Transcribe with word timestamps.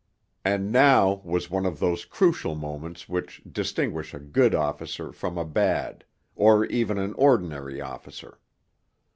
And 0.43 0.71
now 0.71 1.21
was 1.23 1.51
one 1.51 1.63
of 1.67 1.77
those 1.77 2.05
crucial 2.05 2.55
moments 2.55 3.07
which 3.07 3.39
distinguish 3.47 4.15
a 4.15 4.19
good 4.19 4.55
officer 4.55 5.11
from 5.11 5.37
a 5.37 5.45
bad, 5.45 6.05
or 6.35 6.65
even 6.65 6.97
an 6.97 7.13
ordinary 7.13 7.79
officer. 7.81 8.39